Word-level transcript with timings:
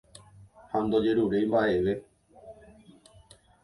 Ha 0.71 0.77
ndojeruréi 0.85 1.45
mba'eve 1.49 1.93